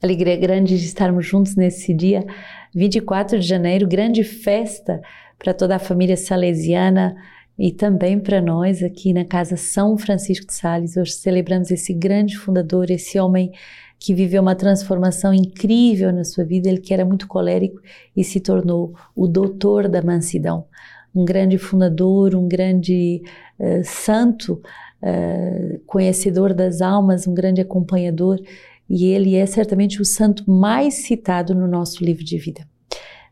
Alegria 0.00 0.36
grande 0.36 0.78
de 0.78 0.84
estarmos 0.84 1.26
juntos 1.26 1.56
nesse 1.56 1.92
dia 1.92 2.24
24 2.72 3.40
de 3.40 3.44
janeiro, 3.44 3.88
grande 3.88 4.22
festa 4.22 5.00
para 5.36 5.52
toda 5.52 5.74
a 5.74 5.80
família 5.80 6.16
salesiana 6.16 7.16
e 7.58 7.72
também 7.72 8.20
para 8.20 8.40
nós 8.40 8.80
aqui 8.80 9.12
na 9.12 9.24
Casa 9.24 9.56
São 9.56 9.98
Francisco 9.98 10.46
de 10.46 10.54
Sales. 10.54 10.96
Hoje 10.96 11.12
celebramos 11.14 11.72
esse 11.72 11.92
grande 11.92 12.38
fundador, 12.38 12.92
esse 12.92 13.18
homem 13.18 13.50
que 13.98 14.14
viveu 14.14 14.40
uma 14.40 14.54
transformação 14.54 15.34
incrível 15.34 16.12
na 16.12 16.22
sua 16.22 16.44
vida, 16.44 16.68
ele 16.68 16.78
que 16.78 16.94
era 16.94 17.04
muito 17.04 17.26
colérico 17.26 17.80
e 18.16 18.22
se 18.22 18.38
tornou 18.38 18.94
o 19.16 19.26
doutor 19.26 19.88
da 19.88 20.00
mansidão. 20.00 20.64
Um 21.12 21.24
grande 21.24 21.58
fundador, 21.58 22.36
um 22.36 22.46
grande 22.46 23.20
uh, 23.58 23.82
santo, 23.82 24.62
uh, 25.02 25.80
conhecedor 25.86 26.54
das 26.54 26.80
almas, 26.80 27.26
um 27.26 27.34
grande 27.34 27.60
acompanhador 27.60 28.38
e 28.88 29.06
ele 29.06 29.36
é 29.36 29.46
certamente 29.46 30.00
o 30.00 30.04
santo 30.04 30.50
mais 30.50 30.94
citado 30.94 31.54
no 31.54 31.66
nosso 31.66 32.04
livro 32.04 32.24
de 32.24 32.38
vida. 32.38 32.66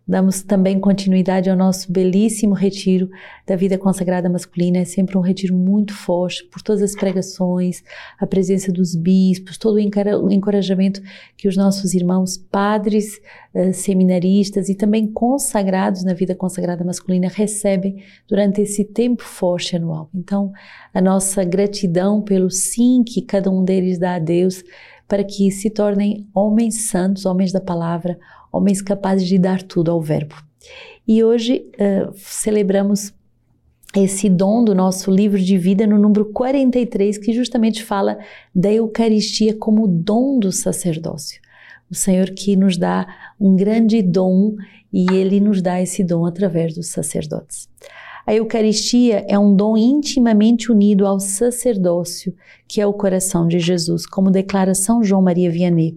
Damos 0.09 0.41
também 0.41 0.78
continuidade 0.78 1.51
ao 1.51 1.56
nosso 1.56 1.91
belíssimo 1.91 2.55
retiro 2.55 3.10
da 3.45 3.56
vida 3.56 3.77
consagrada 3.77 4.30
masculina. 4.30 4.78
É 4.78 4.84
sempre 4.84 5.19
um 5.19 5.20
retiro 5.20 5.52
muito 5.52 5.92
forte, 5.92 6.45
por 6.45 6.62
todas 6.62 6.80
as 6.80 6.95
pregações, 6.95 7.83
a 8.16 8.24
presença 8.24 8.70
dos 8.70 8.95
bispos, 8.95 9.59
todo 9.59 9.74
o 9.74 10.30
encorajamento 10.30 11.02
que 11.37 11.48
os 11.48 11.56
nossos 11.56 11.92
irmãos 11.92 12.36
padres, 12.36 13.20
eh, 13.52 13.73
seminaristas 13.73 14.69
e 14.69 14.77
também 14.77 15.09
consagrados 15.09 16.05
na 16.05 16.14
vida 16.14 16.36
consagrada 16.36 16.84
masculina 16.84 17.27
recebem 17.27 18.00
durante 18.28 18.61
esse 18.61 18.84
tempo 18.84 19.25
forte 19.25 19.75
anual. 19.75 20.09
Então, 20.14 20.52
a 20.95 21.00
nossa 21.00 21.42
gratidão 21.42 22.23
pelo 22.23 22.48
sim 22.48 23.02
que 23.02 23.23
cada 23.23 23.50
um 23.50 23.64
deles 23.64 23.98
dá 23.98 24.14
a 24.14 24.20
Deus 24.20 24.62
para 25.09 25.24
que 25.24 25.51
se 25.51 25.70
tornem 25.70 26.27
homens 26.34 26.88
santos, 26.88 27.27
homens 27.27 27.52
da 27.52 27.60
palavra, 27.60 28.19
homens 28.52 28.83
capazes 28.83 29.27
de 29.27 29.38
dar 29.38 29.62
tudo 29.62 29.91
ao 29.91 30.01
Verbo. 30.01 30.34
E 31.06 31.22
hoje 31.22 31.70
uh, 31.75 32.12
celebramos 32.17 33.14
esse 33.95 34.28
dom 34.28 34.64
do 34.64 34.75
nosso 34.75 35.11
livro 35.11 35.39
de 35.39 35.56
vida 35.56 35.86
no 35.86 35.98
número 35.98 36.27
43, 36.27 37.19
que 37.19 37.33
justamente 37.33 37.83
fala 37.83 38.19
da 38.55 38.72
Eucaristia 38.72 39.55
como 39.55 39.86
dom 39.86 40.39
do 40.39 40.50
sacerdócio. 40.50 41.41
O 41.91 41.95
Senhor 41.95 42.30
que 42.30 42.56
nos 42.56 42.77
dá 42.77 43.06
um 43.41 43.55
grande 43.55 44.02
dom 44.02 44.56
e 44.92 45.06
ele 45.12 45.41
nos 45.41 45.62
dá 45.62 45.80
esse 45.80 46.02
dom 46.02 46.27
através 46.27 46.75
dos 46.75 46.89
sacerdotes. 46.89 47.69
A 48.27 48.34
Eucaristia 48.34 49.24
é 49.28 49.38
um 49.38 49.55
dom 49.55 49.77
intimamente 49.77 50.72
unido 50.72 51.06
ao 51.06 51.20
sacerdócio, 51.20 52.34
que 52.66 52.80
é 52.80 52.86
o 52.86 52.92
coração 52.92 53.46
de 53.46 53.60
Jesus, 53.60 54.05
como 54.05 54.33
declara 54.33 54.74
São 54.74 55.00
João 55.00 55.22
Maria 55.22 55.48
Vianney. 55.48 55.96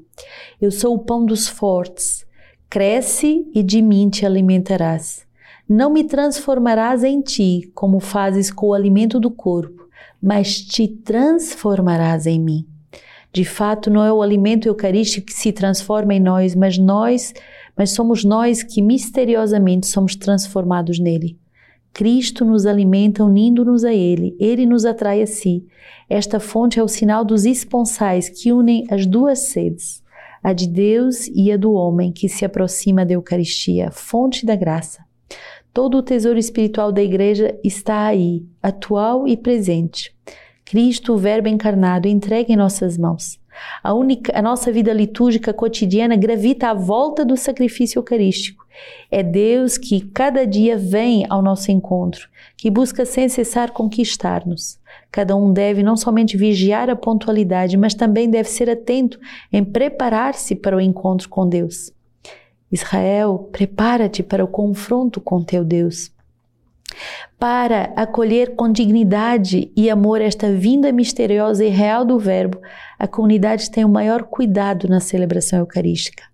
Eu 0.61 0.69
sou 0.69 0.94
o 0.94 0.99
pão 0.99 1.25
dos 1.25 1.47
fortes. 1.47 2.23
Cresce 2.69 3.49
e 3.52 3.63
de 3.63 3.81
mim 3.81 4.09
te 4.09 4.27
alimentarás. 4.27 5.25
Não 5.67 5.91
me 5.91 6.03
transformarás 6.03 7.03
em 7.03 7.19
ti, 7.19 7.71
como 7.73 7.99
fazes 7.99 8.52
com 8.52 8.67
o 8.67 8.73
alimento 8.75 9.19
do 9.19 9.31
corpo, 9.31 9.89
mas 10.21 10.61
te 10.61 10.88
transformarás 10.88 12.27
em 12.27 12.39
mim. 12.39 12.67
De 13.33 13.43
fato, 13.43 13.89
não 13.89 14.03
é 14.03 14.14
o 14.14 14.21
alimento 14.21 14.67
eucarístico 14.67 15.25
que 15.25 15.33
se 15.33 15.52
transforma 15.52 16.14
em 16.14 16.19
nós, 16.19 16.53
mas 16.53 16.77
nós, 16.77 17.33
mas 17.75 17.89
somos 17.89 18.23
nós 18.23 18.61
que 18.61 18.83
misteriosamente 18.83 19.88
somos 19.88 20.16
transformados 20.16 20.99
nele. 20.99 21.39
Cristo 21.94 22.45
nos 22.45 22.66
alimenta 22.66 23.23
unindo-nos 23.23 23.84
a 23.84 23.94
Ele, 23.94 24.36
Ele 24.40 24.66
nos 24.66 24.86
atrai 24.86 25.22
a 25.22 25.28
si. 25.28 25.66
Esta 26.09 26.40
fonte 26.40 26.80
é 26.80 26.84
o 26.84 26.88
sinal 26.88 27.26
dos 27.26 27.45
esponsais 27.45 28.30
que 28.30 28.52
unem 28.52 28.86
as 28.90 29.06
duas 29.06 29.40
sedes, 29.40 30.04
a 30.42 30.54
de 30.54 30.67
Deus 30.67 31.28
e 31.28 31.52
a 31.52 31.58
do 31.58 31.73
homem 31.73 32.12
que 32.12 32.30
se 32.30 32.45
aproxima 32.45 33.06
da 33.06 33.14
Eucaristia, 33.14 33.92
fonte 33.92 34.45
da 34.45 34.56
graça. 34.56 35.04
Todo 35.73 35.98
o 35.98 36.04
tesouro 36.04 36.40
espiritual 36.40 36.92
da 36.92 37.04
Igreja 37.04 37.58
está 37.64 38.08
aí, 38.08 38.45
atual 38.61 39.28
e 39.28 39.38
presente. 39.38 40.14
Cristo, 40.66 41.14
o 41.14 41.17
Verbo 41.17 41.48
encarnado, 41.48 42.08
entregue 42.08 42.54
em 42.54 42.58
nossas 42.58 42.98
mãos. 42.98 43.39
A, 43.83 43.94
única, 43.94 44.38
a 44.38 44.42
nossa 44.42 44.72
vida 44.72 44.94
litúrgica 44.94 45.54
cotidiana 45.54 46.16
gravita 46.16 46.70
à 46.70 46.73
volta 46.73 47.26
do 47.26 47.36
sacrifício 47.36 47.99
eucarístico. 47.99 48.58
É 49.11 49.23
Deus 49.23 49.77
que 49.77 50.02
cada 50.02 50.45
dia 50.45 50.77
vem 50.77 51.25
ao 51.30 51.41
nosso 51.41 51.71
encontro, 51.71 52.30
que 52.55 52.69
busca 52.69 53.05
sem 53.05 53.27
cessar 53.27 53.71
conquistar-nos. 53.71 54.80
Cada 55.11 55.35
um 55.35 55.52
deve 55.52 55.83
não 55.83 55.97
somente 55.97 56.37
vigiar 56.37 56.89
a 56.89 56.95
pontualidade, 56.95 57.77
mas 57.77 57.93
também 57.93 58.30
deve 58.30 58.49
ser 58.49 58.69
atento 58.69 59.19
em 59.52 59.63
preparar-se 59.63 60.55
para 60.55 60.77
o 60.77 60.81
encontro 60.81 61.27
com 61.30 61.47
Deus. 61.47 61.91
Israel, 62.71 63.49
prepara-te 63.52 64.21
para 64.21 64.43
o 64.43 64.47
confronto 64.47 65.19
com 65.19 65.41
teu 65.41 65.63
Deus. 65.63 66.11
Para 67.37 67.93
acolher 67.95 68.55
com 68.55 68.71
dignidade 68.71 69.71
e 69.75 69.89
amor 69.89 70.21
esta 70.21 70.51
vinda 70.51 70.91
misteriosa 70.91 71.63
e 71.63 71.69
real 71.69 72.03
do 72.03 72.19
Verbo, 72.19 72.59
a 72.97 73.07
comunidade 73.07 73.71
tem 73.71 73.86
o 73.86 73.89
maior 73.89 74.23
cuidado 74.23 74.87
na 74.87 74.99
celebração 74.99 75.59
eucarística. 75.59 76.29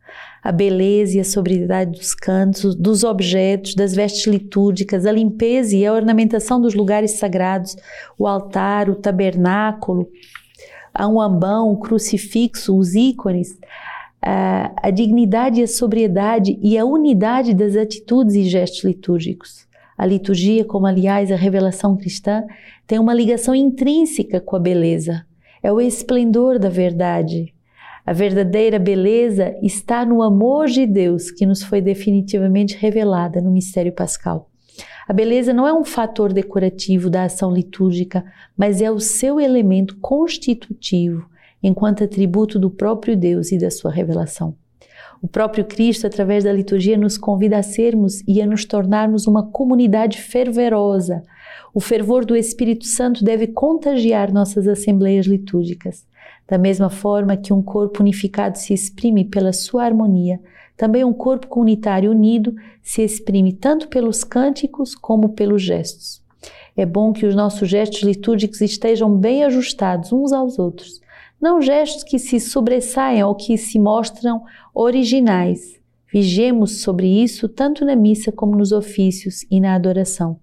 A 0.46 0.52
beleza 0.52 1.18
e 1.18 1.20
a 1.20 1.24
sobriedade 1.24 1.98
dos 1.98 2.14
cantos, 2.14 2.76
dos 2.76 3.04
objetos, 3.04 3.74
das 3.74 3.96
vestes 3.96 4.28
litúrgicas, 4.28 5.08
a 5.08 5.12
limpeza 5.12 5.76
e 5.76 5.84
a 5.84 5.92
ornamentação 5.92 6.62
dos 6.62 6.76
lugares 6.76 7.14
sagrados, 7.14 7.76
o 8.16 8.28
altar, 8.28 8.88
o 8.88 8.94
tabernáculo, 8.94 10.08
um 11.00 11.20
ambão, 11.20 11.72
o 11.72 11.78
crucifixo, 11.78 12.78
os 12.78 12.94
ícones, 12.94 13.58
a, 14.22 14.72
a 14.84 14.92
dignidade 14.92 15.62
e 15.62 15.64
a 15.64 15.68
sobriedade 15.68 16.60
e 16.62 16.78
a 16.78 16.86
unidade 16.86 17.52
das 17.52 17.76
atitudes 17.76 18.36
e 18.36 18.44
gestos 18.44 18.84
litúrgicos. 18.84 19.66
A 19.98 20.06
liturgia, 20.06 20.64
como 20.64 20.86
aliás 20.86 21.32
a 21.32 21.36
revelação 21.36 21.98
cristã, 21.98 22.44
tem 22.86 23.00
uma 23.00 23.16
ligação 23.16 23.56
intrínseca 23.56 24.40
com 24.40 24.56
a 24.56 24.60
beleza. 24.60 25.26
É 25.64 25.74
o 25.74 25.82
esplendor 25.82 26.60
da 26.60 26.70
verdade. 26.70 27.55
A 28.06 28.14
verdadeira 28.14 28.78
beleza 28.78 29.56
está 29.64 30.06
no 30.06 30.22
amor 30.22 30.68
de 30.68 30.86
Deus 30.86 31.32
que 31.32 31.44
nos 31.44 31.64
foi 31.64 31.82
definitivamente 31.82 32.78
revelada 32.78 33.42
no 33.42 33.50
mistério 33.50 33.92
pascal. 33.92 34.52
A 35.08 35.14
beleza 35.14 35.52
não 35.52 35.68
é 35.68 35.74
um 35.74 35.84
fator 35.84 36.32
decorativo 36.32 37.10
da 37.10 37.24
ação 37.24 37.52
litúrgica, 37.52 38.24
mas 38.56 38.80
é 38.80 38.92
o 38.92 39.00
seu 39.00 39.40
elemento 39.40 39.98
constitutivo, 40.00 41.28
enquanto 41.64 42.04
atributo 42.04 42.60
do 42.60 42.70
próprio 42.70 43.18
Deus 43.18 43.52
e 43.52 43.58
da 43.58 43.72
sua 43.72 43.92
revelação. 43.92 44.56
O 45.20 45.28
próprio 45.28 45.66
Cristo, 45.66 46.06
através 46.06 46.44
da 46.44 46.54
liturgia, 46.54 46.98
nos 46.98 47.18
convida 47.18 47.58
a 47.58 47.64
sermos 47.64 48.22
e 48.28 48.40
a 48.40 48.46
nos 48.46 48.66
tornarmos 48.66 49.26
uma 49.26 49.50
comunidade 49.50 50.22
fervorosa. 50.22 51.24
O 51.74 51.80
fervor 51.80 52.24
do 52.24 52.36
Espírito 52.36 52.86
Santo 52.86 53.24
deve 53.24 53.48
contagiar 53.48 54.32
nossas 54.32 54.68
assembleias 54.68 55.26
litúrgicas. 55.26 56.06
Da 56.48 56.58
mesma 56.58 56.90
forma 56.90 57.38
que 57.38 57.52
um 57.52 57.62
corpo 57.62 58.02
unificado 58.02 58.58
se 58.58 58.74
exprime 58.74 59.26
pela 59.26 59.52
sua 59.52 59.84
harmonia, 59.84 60.40
também 60.78 61.04
um 61.04 61.14
corpo 61.14 61.48
comunitário 61.48 62.12
unido 62.12 62.54
se 62.82 63.02
exprime 63.02 63.54
tanto 63.54 63.88
pelos 63.88 64.24
cânticos 64.24 64.94
como 64.94 65.30
pelos 65.30 65.62
gestos. 65.62 66.22
É 66.78 66.86
bom 66.86 67.14
que 67.14 67.26
os 67.26 67.34
nossos 67.34 67.70
gestos 67.70 68.04
litúrgicos 68.04 68.62
estejam 68.62 69.16
bem 69.16 69.44
ajustados 69.44 70.12
uns 70.12 70.34
aos 70.34 70.60
outros, 70.60 71.02
não 71.42 71.62
gestos 71.62 72.04
que 72.04 72.20
se 72.20 72.40
sobressaiam 72.40 73.30
ou 73.30 73.36
que 73.36 73.58
se 73.58 73.80
mostram 73.80 74.44
originais. 74.74 75.80
Vigemos 76.16 76.80
sobre 76.80 77.08
isso 77.08 77.50
tanto 77.50 77.84
na 77.84 77.94
missa 77.94 78.32
como 78.32 78.56
nos 78.56 78.72
ofícios 78.72 79.46
e 79.52 79.60
na 79.60 79.76
adoração. 79.76 80.40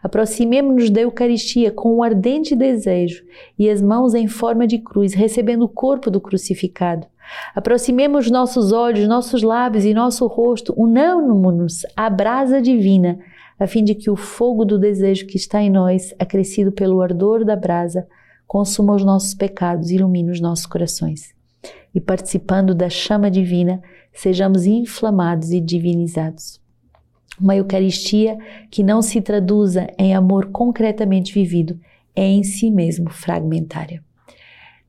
Aproximemo-nos 0.00 0.88
da 0.88 1.00
Eucaristia 1.00 1.72
com 1.72 1.96
um 1.96 2.02
ardente 2.04 2.54
desejo 2.54 3.24
e 3.58 3.68
as 3.68 3.82
mãos 3.82 4.14
em 4.14 4.28
forma 4.28 4.68
de 4.68 4.78
cruz, 4.78 5.14
recebendo 5.14 5.64
o 5.64 5.68
corpo 5.68 6.12
do 6.12 6.20
crucificado. 6.20 7.08
Aproximemos 7.56 8.30
nossos 8.30 8.70
olhos, 8.70 9.08
nossos 9.08 9.42
lábios 9.42 9.84
e 9.84 9.92
nosso 9.92 10.28
rosto, 10.28 10.72
unamos-nos 10.76 11.84
à 11.96 12.08
brasa 12.08 12.62
divina, 12.62 13.18
a 13.58 13.66
fim 13.66 13.82
de 13.82 13.96
que 13.96 14.08
o 14.08 14.14
fogo 14.14 14.64
do 14.64 14.78
desejo 14.78 15.26
que 15.26 15.36
está 15.36 15.60
em 15.60 15.68
nós, 15.68 16.14
acrescido 16.20 16.70
pelo 16.70 17.02
ardor 17.02 17.44
da 17.44 17.56
brasa, 17.56 18.06
consuma 18.46 18.94
os 18.94 19.04
nossos 19.04 19.34
pecados 19.34 19.90
e 19.90 19.96
ilumine 19.96 20.30
os 20.30 20.40
nossos 20.40 20.66
corações. 20.66 21.34
E 21.92 22.00
participando 22.00 22.76
da 22.76 22.88
chama 22.88 23.28
divina, 23.28 23.82
sejamos 24.16 24.66
inflamados 24.66 25.52
e 25.52 25.60
divinizados. 25.60 26.60
Uma 27.38 27.54
Eucaristia 27.54 28.38
que 28.70 28.82
não 28.82 29.02
se 29.02 29.20
traduza 29.20 29.86
em 29.98 30.14
amor 30.14 30.46
concretamente 30.46 31.34
vivido 31.34 31.78
é 32.14 32.24
em 32.24 32.42
si 32.42 32.70
mesmo 32.70 33.10
fragmentária. 33.10 34.02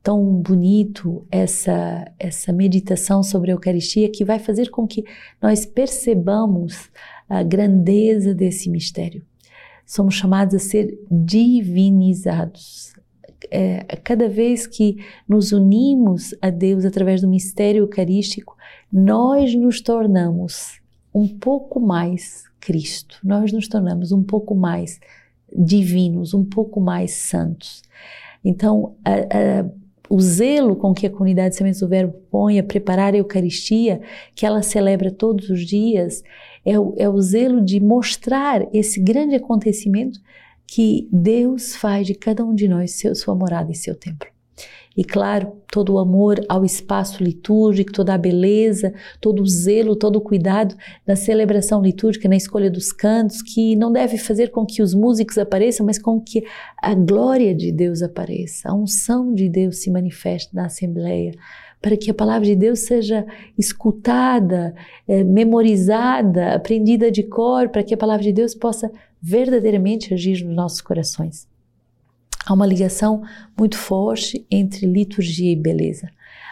Tão 0.01 0.23
bonito 0.23 1.27
essa, 1.29 2.09
essa 2.17 2.53
meditação 2.53 3.21
sobre 3.21 3.51
a 3.51 3.53
Eucaristia 3.53 4.09
que 4.09 4.23
vai 4.23 4.39
fazer 4.39 4.69
com 4.69 4.87
que 4.87 5.03
nós 5.41 5.65
percebamos 5.65 6.89
a 7.27 7.43
grandeza 7.43 8.33
desse 8.33 8.69
mistério. 8.69 9.25
Somos 9.85 10.15
chamados 10.15 10.55
a 10.55 10.59
ser 10.59 10.97
divinizados, 11.11 12.93
é, 13.51 13.79
cada 14.03 14.27
vez 14.27 14.65
que 14.67 14.97
nos 15.27 15.51
unimos 15.51 16.33
a 16.41 16.49
Deus 16.49 16.85
através 16.85 17.21
do 17.21 17.27
mistério 17.27 17.83
eucarístico, 17.83 18.55
nós 18.91 19.53
nos 19.55 19.81
tornamos 19.81 20.79
um 21.13 21.27
pouco 21.27 21.79
mais 21.79 22.45
Cristo, 22.59 23.19
nós 23.23 23.51
nos 23.51 23.67
tornamos 23.67 24.11
um 24.11 24.23
pouco 24.23 24.53
mais 24.53 24.99
divinos, 25.55 26.33
um 26.33 26.43
pouco 26.43 26.81
mais 26.81 27.11
santos. 27.13 27.81
Então, 28.43 28.95
a, 29.03 29.13
a, 29.13 29.69
o 30.09 30.19
zelo 30.21 30.75
com 30.75 30.93
que 30.93 31.07
a 31.07 31.09
comunidade 31.09 31.55
Sementes 31.55 31.79
do 31.79 31.87
Verbo 31.87 32.13
põe 32.29 32.59
a 32.59 32.63
preparar 32.63 33.13
a 33.13 33.17
Eucaristia, 33.17 34.01
que 34.35 34.45
ela 34.45 34.61
celebra 34.61 35.11
todos 35.11 35.49
os 35.49 35.65
dias, 35.65 36.23
é 36.65 36.79
o, 36.79 36.93
é 36.97 37.07
o 37.09 37.21
zelo 37.21 37.63
de 37.63 37.79
mostrar 37.79 38.67
esse 38.73 38.99
grande 38.99 39.35
acontecimento 39.35 40.19
que 40.67 41.07
Deus 41.11 41.75
faz 41.75 42.05
de 42.05 42.13
cada 42.13 42.43
um 42.43 42.53
de 42.53 42.67
nós 42.67 42.91
seu, 42.91 43.15
sua 43.15 43.33
morada 43.33 43.71
e 43.71 43.75
seu 43.75 43.95
templo. 43.95 44.27
E 44.97 45.03
claro, 45.03 45.53
todo 45.71 45.93
o 45.93 45.99
amor 45.99 46.43
ao 46.49 46.65
espaço 46.65 47.23
litúrgico, 47.23 47.91
toda 47.91 48.15
a 48.15 48.17
beleza, 48.17 48.91
todo 49.21 49.43
o 49.43 49.47
zelo, 49.47 49.95
todo 49.95 50.15
o 50.15 50.21
cuidado 50.21 50.75
na 51.05 51.15
celebração 51.15 51.83
litúrgica, 51.83 52.27
na 52.27 52.35
escolha 52.35 52.71
dos 52.71 52.91
cantos, 52.91 53.43
que 53.43 53.75
não 53.75 53.91
deve 53.91 54.17
fazer 54.17 54.49
com 54.49 54.65
que 54.65 54.81
os 54.81 54.95
músicos 54.95 55.37
apareçam, 55.37 55.85
mas 55.85 55.99
com 55.99 56.19
que 56.19 56.43
a 56.81 56.95
glória 56.95 57.53
de 57.53 57.71
Deus 57.71 58.01
apareça, 58.01 58.69
a 58.69 58.73
unção 58.73 59.35
de 59.35 59.47
Deus 59.47 59.83
se 59.83 59.91
manifeste 59.91 60.55
na 60.55 60.65
Assembleia, 60.65 61.31
para 61.81 61.95
que 61.95 62.09
a 62.09 62.13
palavra 62.13 62.45
de 62.45 62.55
Deus 62.55 62.79
seja 62.79 63.25
escutada, 63.57 64.73
é, 65.07 65.23
memorizada, 65.23 66.55
aprendida 66.55 67.11
de 67.11 67.23
cor, 67.23 67.69
para 67.69 67.83
que 67.83 67.93
a 67.93 67.97
palavra 67.97 68.23
de 68.23 68.33
Deus 68.33 68.55
possa 68.55 68.91
verdadeiramente 69.21 70.13
agir 70.13 70.43
nos 70.43 70.55
nossos 70.55 70.81
corações. 70.81 71.47
Há 72.45 72.53
uma 72.53 72.65
ligação 72.65 73.23
muito 73.57 73.77
forte 73.77 74.45
entre 74.49 74.85
liturgia 74.85 75.51
e 75.51 75.55
beleza. 75.55 76.09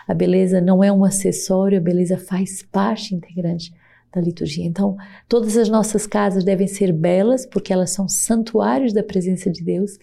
A 0.07 0.13
beleza 0.13 0.61
não 0.61 0.83
é 0.83 0.91
um 0.91 1.03
acessório, 1.03 1.77
a 1.77 1.81
beleza 1.81 2.17
faz 2.17 2.61
parte 2.61 3.15
integrante 3.15 3.73
da 4.13 4.21
liturgia. 4.21 4.65
Então, 4.65 4.95
todas 5.27 5.57
as 5.57 5.69
nossas 5.69 6.05
casas 6.05 6.43
devem 6.43 6.67
ser 6.67 6.91
belas, 6.91 7.45
porque 7.45 7.73
elas 7.73 7.91
são 7.91 8.07
santuários 8.07 8.93
da 8.93 9.03
presença 9.03 9.49
de 9.49 9.63
Deus, 9.63 9.97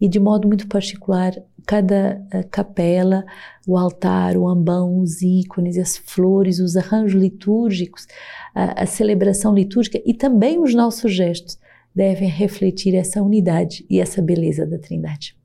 e 0.00 0.08
de 0.08 0.18
modo 0.18 0.48
muito 0.48 0.66
particular, 0.66 1.32
cada 1.66 2.20
uh, 2.34 2.48
capela, 2.50 3.24
o 3.66 3.76
altar, 3.76 4.36
o 4.36 4.48
ambão, 4.48 5.00
os 5.00 5.22
ícones, 5.22 5.78
as 5.78 5.96
flores, 5.96 6.58
os 6.58 6.76
arranjos 6.76 7.20
litúrgicos, 7.20 8.06
a, 8.54 8.82
a 8.82 8.86
celebração 8.86 9.54
litúrgica 9.54 10.00
e 10.04 10.14
também 10.14 10.58
os 10.58 10.74
nossos 10.74 11.12
gestos 11.12 11.58
devem 11.94 12.28
refletir 12.28 12.94
essa 12.94 13.22
unidade 13.22 13.86
e 13.88 14.00
essa 14.00 14.20
beleza 14.20 14.66
da 14.66 14.78
Trindade. 14.78 15.36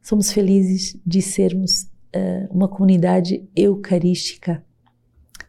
Somos 0.00 0.32
felizes 0.32 0.98
de 1.06 1.22
sermos 1.22 1.82
uh, 1.82 2.48
uma 2.50 2.68
comunidade 2.68 3.46
eucarística 3.54 4.64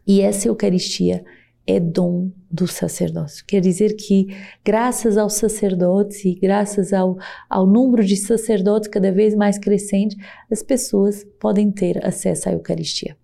e 0.06 0.20
essa 0.20 0.48
Eucaristia 0.48 1.24
é 1.66 1.80
dom 1.80 2.30
do 2.50 2.66
sacerdócio. 2.66 3.44
Quer 3.46 3.60
dizer 3.60 3.96
que, 3.96 4.28
graças 4.64 5.16
aos 5.16 5.34
sacerdotes 5.34 6.24
e 6.24 6.34
graças 6.34 6.92
ao, 6.92 7.16
ao 7.48 7.66
número 7.66 8.04
de 8.04 8.16
sacerdotes 8.16 8.88
cada 8.88 9.10
vez 9.10 9.34
mais 9.34 9.58
crescente, 9.58 10.16
as 10.50 10.62
pessoas 10.62 11.24
podem 11.40 11.70
ter 11.70 12.04
acesso 12.04 12.48
à 12.48 12.52
Eucaristia. 12.52 13.16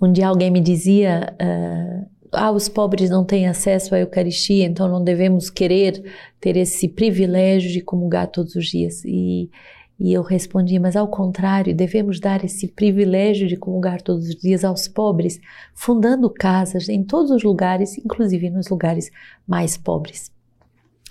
Um 0.00 0.12
dia 0.12 0.28
alguém 0.28 0.50
me 0.50 0.60
dizia: 0.60 1.34
uh, 1.40 2.06
ah, 2.32 2.52
os 2.52 2.68
pobres 2.68 3.10
não 3.10 3.24
têm 3.24 3.46
acesso 3.46 3.94
à 3.94 4.00
Eucaristia, 4.00 4.64
então 4.64 4.88
não 4.88 5.02
devemos 5.02 5.50
querer 5.50 6.02
ter 6.40 6.56
esse 6.56 6.88
privilégio 6.88 7.70
de 7.70 7.80
comungar 7.80 8.28
todos 8.28 8.54
os 8.54 8.66
dias. 8.66 9.04
E, 9.04 9.50
e 9.98 10.12
eu 10.12 10.22
respondi, 10.22 10.78
mas 10.78 10.96
ao 10.96 11.08
contrário, 11.08 11.74
devemos 11.74 12.18
dar 12.18 12.44
esse 12.44 12.66
privilégio 12.66 13.46
de 13.46 13.56
comungar 13.56 14.02
todos 14.02 14.28
os 14.28 14.34
dias 14.34 14.64
aos 14.64 14.88
pobres, 14.88 15.40
fundando 15.72 16.28
casas 16.28 16.88
em 16.88 17.04
todos 17.04 17.30
os 17.30 17.42
lugares, 17.42 17.96
inclusive 17.98 18.50
nos 18.50 18.68
lugares 18.68 19.10
mais 19.46 19.76
pobres. 19.76 20.32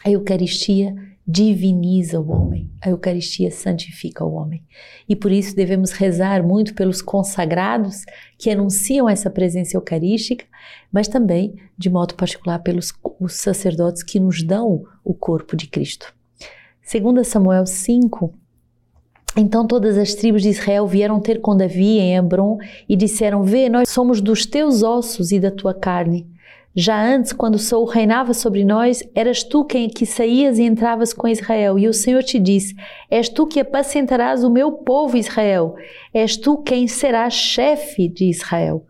A 0.04 0.12
Eucaristia 0.12 0.94
diviniza 1.26 2.20
o 2.20 2.30
homem, 2.30 2.70
a 2.82 2.90
Eucaristia 2.90 3.50
santifica 3.50 4.26
o 4.26 4.34
homem. 4.34 4.62
E 5.08 5.16
por 5.16 5.32
isso 5.32 5.56
devemos 5.56 5.92
rezar 5.92 6.44
muito 6.44 6.74
pelos 6.74 7.02
consagrados 7.02 8.04
que 8.38 8.50
anunciam 8.50 9.08
essa 9.08 9.30
presença 9.30 9.78
eucarística, 9.78 10.46
mas 10.92 11.08
também, 11.08 11.56
de 11.78 11.90
modo 11.90 12.16
particular, 12.16 12.60
pelos 12.60 12.94
os 13.18 13.36
sacerdotes 13.36 14.04
que 14.04 14.20
nos 14.20 14.44
dão 14.44 14.84
o 15.02 15.14
corpo 15.14 15.56
de 15.56 15.68
Cristo. 15.68 16.14
Segundo 16.82 17.24
Samuel 17.24 17.66
5, 17.66 18.34
então 19.36 19.66
todas 19.66 19.98
as 19.98 20.14
tribos 20.14 20.44
de 20.44 20.50
Israel 20.50 20.86
vieram 20.86 21.20
ter 21.20 21.42
com 21.42 21.58
Davi 21.58 21.98
em 21.98 22.16
Hebron 22.16 22.58
e 22.88 22.96
disseram: 22.96 23.44
Vê, 23.44 23.68
nós 23.68 23.90
somos 23.90 24.22
dos 24.22 24.46
teus 24.46 24.84
ossos 24.84 25.32
e 25.32 25.40
da 25.40 25.50
tua 25.50 25.74
carne. 25.74 26.28
Já 26.76 27.00
antes, 27.00 27.32
quando 27.32 27.60
Saul 27.60 27.86
reinava 27.86 28.34
sobre 28.34 28.64
nós, 28.64 29.04
eras 29.14 29.44
tu 29.44 29.64
quem 29.64 29.88
que 29.88 30.08
saías 30.08 30.58
e 30.58 30.64
entravas 30.64 31.14
com 31.14 31.28
Israel, 31.28 31.78
e 31.78 31.88
o 31.88 31.94
Senhor 31.94 32.24
te 32.24 32.40
disse: 32.40 32.76
És 33.10 33.30
tu 33.30 33.46
que 33.46 33.60
apacentarás 33.60 34.44
o 34.44 34.50
meu 34.50 34.72
povo 34.72 35.18
Israel, 35.18 35.76
és 36.14 36.36
tu 36.36 36.58
quem 36.58 36.88
serás 36.88 37.34
chefe 37.34 38.08
de 38.08 38.26
Israel. 38.26 38.86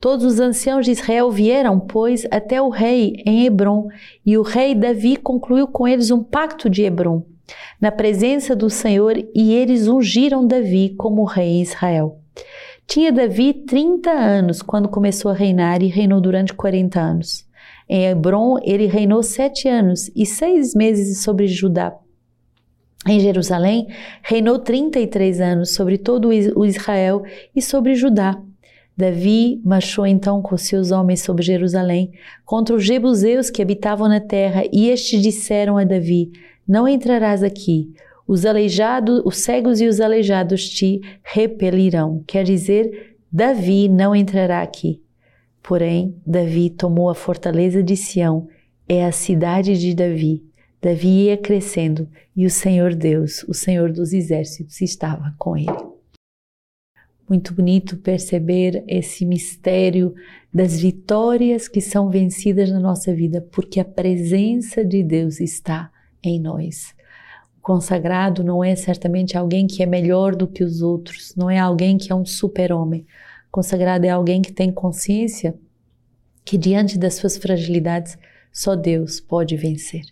Todos 0.00 0.24
os 0.24 0.38
anciãos 0.38 0.84
de 0.84 0.92
Israel 0.92 1.30
vieram, 1.30 1.80
pois, 1.80 2.26
até 2.30 2.60
o 2.60 2.68
rei 2.68 3.22
em 3.24 3.46
Hebron, 3.46 3.88
e 4.24 4.36
o 4.36 4.42
rei 4.42 4.74
Davi 4.74 5.16
concluiu 5.16 5.66
com 5.66 5.88
eles 5.88 6.10
um 6.10 6.22
pacto 6.22 6.68
de 6.68 6.82
Hebron, 6.82 7.24
na 7.80 7.90
presença 7.90 8.54
do 8.54 8.70
Senhor, 8.70 9.16
e 9.34 9.52
eles 9.52 9.88
ungiram 9.88 10.46
Davi 10.46 10.94
como 10.96 11.24
rei 11.24 11.48
em 11.48 11.62
Israel. 11.62 12.18
Tinha 12.86 13.12
Davi 13.12 13.52
30 13.52 14.10
anos 14.10 14.62
quando 14.62 14.88
começou 14.88 15.30
a 15.30 15.34
reinar 15.34 15.82
e 15.82 15.88
reinou 15.88 16.20
durante 16.20 16.52
40 16.52 17.00
anos. 17.00 17.46
Em 17.88 18.06
Hebron, 18.06 18.56
ele 18.62 18.86
reinou 18.86 19.22
sete 19.22 19.68
anos 19.68 20.10
e 20.14 20.24
seis 20.24 20.74
meses 20.74 21.22
sobre 21.22 21.46
Judá. 21.46 21.94
Em 23.06 23.20
Jerusalém, 23.20 23.86
reinou 24.22 24.58
33 24.58 25.40
anos 25.40 25.74
sobre 25.74 25.98
todo 25.98 26.28
o 26.28 26.64
Israel 26.64 27.22
e 27.54 27.60
sobre 27.60 27.94
Judá. 27.94 28.40
Davi 28.96 29.60
marchou 29.64 30.06
então 30.06 30.40
com 30.40 30.56
seus 30.56 30.90
homens 30.90 31.20
sobre 31.20 31.42
Jerusalém 31.42 32.12
contra 32.44 32.76
os 32.76 32.84
jebuseus 32.84 33.50
que 33.50 33.60
habitavam 33.60 34.08
na 34.08 34.20
terra, 34.20 34.62
e 34.72 34.88
estes 34.88 35.20
disseram 35.20 35.76
a 35.76 35.84
Davi: 35.84 36.30
Não 36.66 36.88
entrarás 36.88 37.42
aqui, 37.42 37.92
os 38.26 38.46
aleijados, 38.46 39.22
os 39.24 39.38
cegos 39.38 39.80
e 39.80 39.86
os 39.86 40.00
aleijados 40.00 40.68
te 40.68 41.00
repelirão. 41.22 42.24
Quer 42.26 42.44
dizer, 42.44 43.16
Davi 43.30 43.88
não 43.88 44.14
entrará 44.14 44.62
aqui. 44.62 45.02
Porém, 45.62 46.16
Davi 46.26 46.70
tomou 46.70 47.08
a 47.08 47.14
fortaleza 47.14 47.82
de 47.82 47.96
Sião, 47.96 48.48
é 48.88 49.04
a 49.04 49.12
cidade 49.12 49.78
de 49.78 49.94
Davi. 49.94 50.44
Davi 50.80 51.24
ia 51.24 51.36
crescendo 51.36 52.08
e 52.36 52.44
o 52.44 52.50
Senhor 52.50 52.94
Deus, 52.94 53.42
o 53.48 53.54
Senhor 53.54 53.90
dos 53.90 54.12
exércitos, 54.12 54.80
estava 54.80 55.34
com 55.38 55.56
ele. 55.56 55.94
Muito 57.28 57.54
bonito 57.54 57.96
perceber 57.96 58.84
esse 58.86 59.24
mistério 59.24 60.14
das 60.52 60.78
vitórias 60.78 61.68
que 61.68 61.80
são 61.80 62.10
vencidas 62.10 62.70
na 62.70 62.78
nossa 62.78 63.14
vida, 63.14 63.40
porque 63.50 63.80
a 63.80 63.84
presença 63.84 64.84
de 64.84 65.02
Deus 65.02 65.40
está 65.40 65.90
em 66.28 66.40
nós 66.40 66.94
consagrado 67.64 68.44
não 68.44 68.62
é 68.62 68.76
certamente 68.76 69.38
alguém 69.38 69.66
que 69.66 69.82
é 69.82 69.86
melhor 69.86 70.36
do 70.36 70.46
que 70.46 70.62
os 70.62 70.82
outros, 70.82 71.34
não 71.34 71.48
é 71.48 71.58
alguém 71.58 71.96
que 71.96 72.12
é 72.12 72.14
um 72.14 72.26
super-homem. 72.26 73.06
Consagrado 73.50 74.04
é 74.04 74.10
alguém 74.10 74.42
que 74.42 74.52
tem 74.52 74.70
consciência 74.70 75.54
que 76.44 76.58
diante 76.58 76.98
das 76.98 77.14
suas 77.14 77.38
fragilidades 77.38 78.18
só 78.52 78.76
Deus 78.76 79.18
pode 79.18 79.56
vencer. 79.56 80.02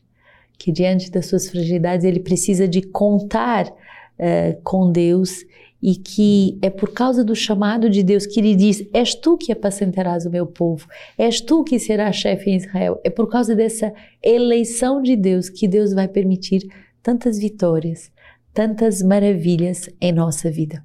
Que 0.58 0.72
diante 0.72 1.10
das 1.10 1.26
suas 1.26 1.50
fragilidades 1.50 2.06
ele 2.06 2.20
precisa 2.20 2.66
de 2.66 2.80
contar 2.80 3.66
uh, 3.68 4.62
com 4.64 4.90
Deus 4.90 5.44
e 5.82 5.96
que 5.96 6.58
é 6.62 6.70
por 6.70 6.92
causa 6.92 7.24
do 7.24 7.34
chamado 7.34 7.90
de 7.90 8.02
Deus 8.02 8.24
que 8.24 8.38
ele 8.38 8.54
diz: 8.54 8.86
És 8.94 9.14
tu 9.14 9.36
que 9.36 9.50
apacentarás 9.50 10.24
o 10.24 10.30
meu 10.30 10.46
povo, 10.46 10.86
és 11.18 11.40
tu 11.40 11.64
que 11.64 11.78
serás 11.78 12.16
chefe 12.16 12.50
em 12.50 12.56
Israel. 12.56 13.00
É 13.02 13.10
por 13.10 13.28
causa 13.28 13.54
dessa 13.54 13.92
eleição 14.22 15.02
de 15.02 15.16
Deus 15.16 15.48
que 15.48 15.66
Deus 15.66 15.92
vai 15.92 16.06
permitir 16.06 16.62
tantas 17.02 17.38
vitórias, 17.38 18.12
tantas 18.54 19.02
maravilhas 19.02 19.90
em 20.00 20.12
nossa 20.12 20.48
vida. 20.48 20.84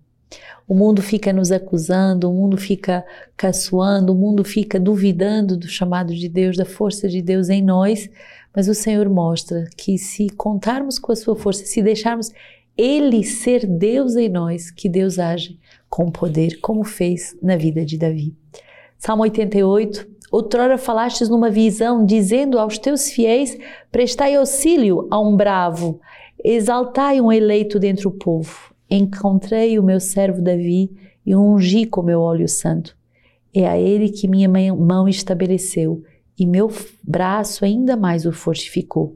O 0.67 0.73
mundo 0.73 1.01
fica 1.01 1.31
nos 1.31 1.51
acusando, 1.51 2.29
o 2.29 2.33
mundo 2.33 2.57
fica 2.57 3.05
caçoando, 3.37 4.11
o 4.11 4.15
mundo 4.15 4.43
fica 4.43 4.77
duvidando 4.77 5.55
do 5.55 5.67
chamado 5.67 6.13
de 6.13 6.27
Deus, 6.27 6.57
da 6.57 6.65
força 6.65 7.07
de 7.07 7.21
Deus 7.21 7.47
em 7.47 7.61
nós, 7.61 8.09
mas 8.53 8.67
o 8.67 8.73
Senhor 8.73 9.07
mostra 9.07 9.69
que 9.77 9.97
se 9.97 10.29
contarmos 10.31 10.99
com 10.99 11.11
a 11.13 11.15
sua 11.15 11.35
força, 11.35 11.63
se 11.65 11.81
deixarmos 11.81 12.33
Ele 12.77 13.23
ser 13.23 13.65
Deus 13.65 14.15
em 14.15 14.29
nós, 14.29 14.69
que 14.69 14.87
Deus 14.87 15.17
age 15.17 15.59
com 15.89 16.11
poder, 16.11 16.59
como 16.61 16.83
fez 16.83 17.35
na 17.41 17.55
vida 17.55 17.83
de 17.83 17.97
Davi. 17.97 18.35
Salmo 18.97 19.23
88, 19.23 20.17
Outrora 20.29 20.77
falastes 20.77 21.29
numa 21.29 21.49
visão, 21.49 22.05
dizendo 22.05 22.59
aos 22.59 22.77
teus 22.77 23.09
fiéis: 23.09 23.57
Prestai 23.91 24.35
auxílio 24.35 25.07
a 25.09 25.19
um 25.19 25.35
bravo, 25.35 26.01
exaltai 26.43 27.21
um 27.21 27.31
eleito 27.31 27.79
dentre 27.79 28.07
o 28.07 28.11
povo. 28.11 28.73
encontrei 28.89 29.79
o 29.79 29.83
meu 29.83 29.99
servo 29.99 30.41
Davi 30.41 30.91
e 31.25 31.33
o 31.35 31.41
ungi 31.41 31.85
com 31.85 32.01
meu 32.01 32.21
óleo 32.21 32.47
santo. 32.47 32.97
É 33.53 33.67
a 33.67 33.77
ele 33.77 34.09
que 34.09 34.27
minha 34.27 34.49
mão 34.49 35.07
estabeleceu 35.07 36.03
e 36.37 36.45
meu 36.45 36.69
braço 37.03 37.63
ainda 37.63 37.95
mais 37.95 38.25
o 38.25 38.31
fortificou. 38.31 39.15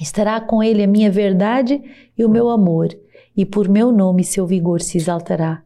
Estará 0.00 0.40
com 0.40 0.62
ele 0.62 0.82
a 0.82 0.86
minha 0.86 1.10
verdade 1.10 1.82
e 2.16 2.24
o 2.24 2.28
meu 2.28 2.48
amor, 2.48 2.88
e 3.36 3.44
por 3.44 3.68
meu 3.68 3.92
nome 3.92 4.24
seu 4.24 4.46
vigor 4.46 4.80
se 4.80 4.98
exaltará. 4.98 5.62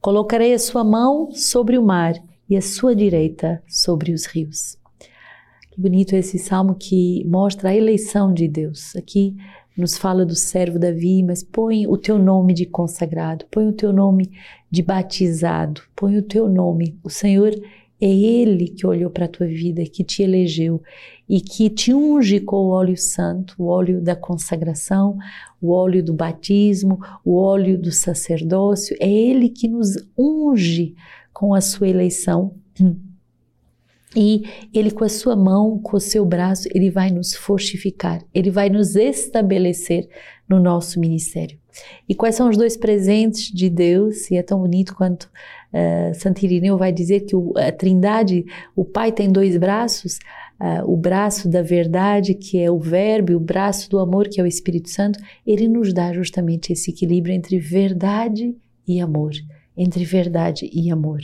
Colocarei 0.00 0.52
a 0.52 0.58
sua 0.58 0.84
mão 0.84 1.30
sobre 1.30 1.78
o 1.78 1.82
mar 1.82 2.14
e 2.48 2.56
a 2.56 2.62
sua 2.62 2.94
direita 2.94 3.62
sobre 3.66 4.12
os 4.12 4.26
rios. 4.26 4.78
Que 5.70 5.80
bonito 5.80 6.14
esse 6.14 6.38
salmo 6.38 6.74
que 6.74 7.24
mostra 7.26 7.70
a 7.70 7.74
eleição 7.74 8.32
de 8.32 8.46
Deus. 8.46 8.94
Aqui 8.96 9.36
nos 9.76 9.96
fala 9.96 10.24
do 10.24 10.34
servo 10.34 10.78
Davi, 10.78 11.22
mas 11.22 11.42
põe 11.42 11.86
o 11.86 11.96
teu 11.96 12.18
nome 12.18 12.54
de 12.54 12.64
consagrado, 12.64 13.44
põe 13.50 13.66
o 13.66 13.72
teu 13.72 13.92
nome 13.92 14.30
de 14.70 14.82
batizado, 14.82 15.82
põe 15.96 16.16
o 16.16 16.22
teu 16.22 16.48
nome. 16.48 16.98
O 17.02 17.10
Senhor 17.10 17.50
é 18.00 18.08
Ele 18.08 18.68
que 18.68 18.86
olhou 18.86 19.10
para 19.10 19.26
a 19.26 19.28
tua 19.28 19.46
vida, 19.46 19.84
que 19.84 20.02
te 20.04 20.22
elegeu 20.22 20.82
e 21.28 21.40
que 21.40 21.70
te 21.70 21.94
unge 21.94 22.40
com 22.40 22.56
o 22.56 22.68
óleo 22.68 22.96
santo, 22.96 23.54
o 23.58 23.66
óleo 23.66 24.00
da 24.00 24.14
consagração, 24.14 25.16
o 25.60 25.70
óleo 25.70 26.02
do 26.02 26.12
batismo, 26.12 26.98
o 27.24 27.36
óleo 27.36 27.78
do 27.78 27.92
sacerdócio. 27.92 28.96
É 29.00 29.08
Ele 29.08 29.48
que 29.48 29.68
nos 29.68 29.96
unge 30.18 30.94
com 31.32 31.54
a 31.54 31.60
sua 31.60 31.88
eleição. 31.88 32.54
E 34.16 34.44
ele 34.72 34.92
com 34.92 35.02
a 35.02 35.08
sua 35.08 35.34
mão, 35.34 35.76
com 35.76 35.96
o 35.96 36.00
seu 36.00 36.24
braço, 36.24 36.68
ele 36.72 36.88
vai 36.88 37.10
nos 37.10 37.34
fortificar, 37.34 38.24
ele 38.32 38.48
vai 38.48 38.70
nos 38.70 38.94
estabelecer 38.94 40.08
no 40.48 40.60
nosso 40.60 41.00
ministério. 41.00 41.58
E 42.08 42.14
quais 42.14 42.36
são 42.36 42.48
os 42.48 42.56
dois 42.56 42.76
presentes 42.76 43.50
de 43.50 43.68
Deus? 43.68 44.30
E 44.30 44.36
é 44.36 44.42
tão 44.42 44.60
bonito 44.60 44.94
quanto 44.94 45.28
uh, 45.74 46.14
Santo 46.14 46.44
Irineu 46.44 46.78
vai 46.78 46.92
dizer 46.92 47.20
que 47.20 47.34
o, 47.34 47.52
a 47.56 47.72
Trindade, 47.72 48.44
o 48.76 48.84
Pai 48.84 49.10
tem 49.10 49.30
dois 49.30 49.56
braços, 49.56 50.18
uh, 50.60 50.90
o 50.90 50.96
braço 50.96 51.48
da 51.48 51.60
verdade, 51.60 52.34
que 52.34 52.58
é 52.58 52.70
o 52.70 52.78
Verbo, 52.78 53.32
e 53.32 53.34
o 53.34 53.40
braço 53.40 53.90
do 53.90 53.98
amor, 53.98 54.28
que 54.28 54.40
é 54.40 54.44
o 54.44 54.46
Espírito 54.46 54.88
Santo. 54.88 55.18
Ele 55.46 55.66
nos 55.66 55.92
dá 55.92 56.12
justamente 56.12 56.72
esse 56.72 56.90
equilíbrio 56.90 57.34
entre 57.34 57.58
verdade 57.58 58.54
e 58.86 59.00
amor, 59.00 59.32
entre 59.76 60.04
verdade 60.04 60.70
e 60.72 60.90
amor. 60.90 61.20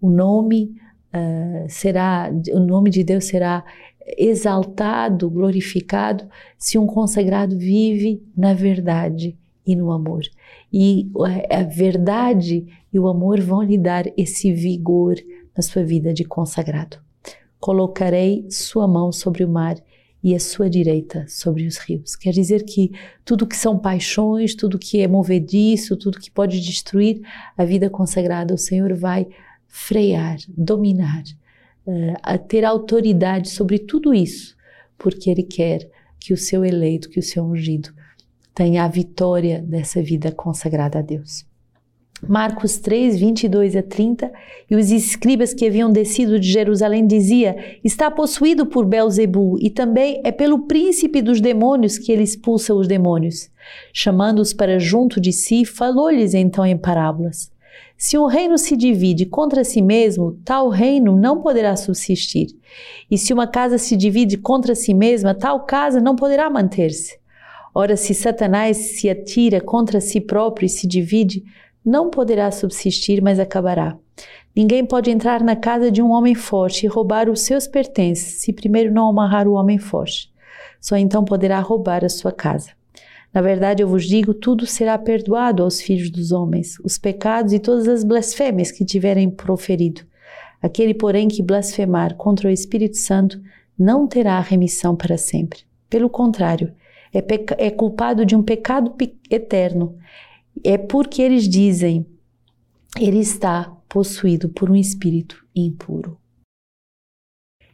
O 0.00 0.08
nome 0.08 0.74
uh, 1.14 1.66
será, 1.68 2.32
o 2.52 2.60
nome 2.60 2.90
de 2.90 3.04
Deus 3.04 3.26
será 3.26 3.62
exaltado, 4.18 5.30
glorificado, 5.30 6.28
se 6.58 6.78
um 6.78 6.86
consagrado 6.86 7.56
vive 7.56 8.22
na 8.36 8.52
verdade 8.52 9.36
e 9.66 9.76
no 9.76 9.92
amor. 9.92 10.22
E 10.72 11.10
a 11.50 11.62
verdade 11.62 12.66
e 12.92 12.98
o 12.98 13.06
amor 13.06 13.40
vão 13.40 13.62
lhe 13.62 13.76
dar 13.76 14.04
esse 14.16 14.52
vigor 14.52 15.16
na 15.56 15.62
sua 15.62 15.84
vida 15.84 16.14
de 16.14 16.24
consagrado. 16.24 16.98
Colocarei 17.60 18.46
sua 18.50 18.88
mão 18.88 19.12
sobre 19.12 19.44
o 19.44 19.48
mar 19.48 19.76
e 20.22 20.34
a 20.34 20.40
sua 20.40 20.70
direita 20.70 21.26
sobre 21.28 21.66
os 21.66 21.76
rios. 21.78 22.14
Quer 22.14 22.30
dizer 22.30 22.64
que 22.64 22.92
tudo 23.24 23.46
que 23.46 23.56
são 23.56 23.78
paixões, 23.78 24.54
tudo 24.54 24.78
que 24.78 25.00
é 25.00 25.08
movediço, 25.08 25.96
tudo 25.96 26.20
que 26.20 26.30
pode 26.30 26.60
destruir 26.60 27.20
a 27.56 27.64
vida 27.64 27.90
consagrada, 27.90 28.54
o 28.54 28.58
Senhor 28.58 28.94
vai 28.94 29.26
frear, 29.66 30.38
dominar, 30.56 31.24
uh, 31.86 32.38
ter 32.46 32.64
autoridade 32.64 33.50
sobre 33.50 33.78
tudo 33.78 34.14
isso, 34.14 34.56
porque 34.96 35.28
Ele 35.28 35.42
quer 35.42 35.90
que 36.20 36.32
o 36.32 36.36
seu 36.36 36.64
eleito, 36.64 37.08
que 37.08 37.18
o 37.18 37.22
seu 37.22 37.44
ungido 37.44 37.92
tenha 38.54 38.84
a 38.84 38.88
vitória 38.88 39.60
dessa 39.60 40.02
vida 40.02 40.30
consagrada 40.30 40.98
a 40.98 41.02
Deus. 41.02 41.44
Marcos 42.28 42.78
3, 42.78 43.18
22 43.18 43.74
a 43.74 43.82
30, 43.82 44.32
e 44.70 44.76
os 44.76 44.92
escribas 44.92 45.52
que 45.52 45.66
haviam 45.66 45.90
descido 45.90 46.38
de 46.38 46.52
Jerusalém 46.52 47.04
dizia: 47.04 47.56
Está 47.82 48.10
possuído 48.12 48.64
por 48.64 48.86
Belzebu, 48.86 49.58
e 49.60 49.68
também 49.68 50.20
é 50.24 50.30
pelo 50.30 50.66
príncipe 50.66 51.20
dos 51.20 51.40
demônios 51.40 51.98
que 51.98 52.12
ele 52.12 52.22
expulsa 52.22 52.74
os 52.74 52.86
demônios. 52.86 53.50
Chamando-os 53.92 54.52
para 54.52 54.78
junto 54.78 55.20
de 55.20 55.32
si, 55.32 55.64
falou-lhes 55.64 56.32
então 56.32 56.64
em 56.64 56.76
parábolas. 56.76 57.50
Se 57.96 58.16
um 58.16 58.26
reino 58.26 58.56
se 58.56 58.76
divide 58.76 59.26
contra 59.26 59.64
si 59.64 59.82
mesmo, 59.82 60.38
tal 60.44 60.68
reino 60.68 61.16
não 61.16 61.40
poderá 61.40 61.74
subsistir. 61.76 62.48
E 63.10 63.18
se 63.18 63.32
uma 63.32 63.46
casa 63.46 63.78
se 63.78 63.96
divide 63.96 64.36
contra 64.36 64.74
si 64.74 64.94
mesma, 64.94 65.34
tal 65.34 65.64
casa 65.64 66.00
não 66.00 66.14
poderá 66.14 66.48
manter-se. 66.48 67.21
Ora, 67.74 67.96
se 67.96 68.14
Satanás 68.14 68.76
se 68.76 69.08
atira 69.08 69.60
contra 69.60 70.00
si 70.00 70.20
próprio 70.20 70.66
e 70.66 70.68
se 70.68 70.86
divide, 70.86 71.42
não 71.84 72.10
poderá 72.10 72.50
subsistir, 72.50 73.22
mas 73.22 73.38
acabará. 73.38 73.96
Ninguém 74.54 74.84
pode 74.84 75.10
entrar 75.10 75.42
na 75.42 75.56
casa 75.56 75.90
de 75.90 76.02
um 76.02 76.10
homem 76.10 76.34
forte 76.34 76.84
e 76.84 76.88
roubar 76.88 77.30
os 77.30 77.40
seus 77.40 77.66
pertences, 77.66 78.42
se 78.42 78.52
primeiro 78.52 78.92
não 78.92 79.08
amarrar 79.08 79.48
o 79.48 79.54
homem 79.54 79.78
forte. 79.78 80.30
Só 80.80 80.96
então 80.96 81.24
poderá 81.24 81.58
roubar 81.60 82.04
a 82.04 82.08
sua 82.08 82.30
casa. 82.30 82.70
Na 83.32 83.40
verdade, 83.40 83.82
eu 83.82 83.88
vos 83.88 84.04
digo: 84.04 84.34
tudo 84.34 84.66
será 84.66 84.98
perdoado 84.98 85.62
aos 85.62 85.80
filhos 85.80 86.10
dos 86.10 86.32
homens, 86.32 86.78
os 86.84 86.98
pecados 86.98 87.52
e 87.54 87.58
todas 87.58 87.88
as 87.88 88.04
blasfêmias 88.04 88.70
que 88.70 88.84
tiverem 88.84 89.30
proferido. 89.30 90.02
Aquele, 90.60 90.92
porém, 90.92 91.28
que 91.28 91.42
blasfemar 91.42 92.14
contra 92.16 92.48
o 92.48 92.52
Espírito 92.52 92.98
Santo 92.98 93.40
não 93.78 94.06
terá 94.06 94.38
remissão 94.38 94.94
para 94.94 95.16
sempre. 95.16 95.60
Pelo 95.88 96.10
contrário, 96.10 96.72
é, 97.12 97.66
é 97.66 97.70
culpado 97.70 98.24
de 98.24 98.34
um 98.34 98.42
pecado 98.42 98.94
eterno. 99.30 99.96
É 100.64 100.78
porque 100.78 101.22
eles 101.22 101.48
dizem: 101.48 102.06
ele 102.98 103.18
está 103.18 103.70
possuído 103.88 104.48
por 104.48 104.70
um 104.70 104.76
espírito 104.76 105.44
impuro. 105.54 106.18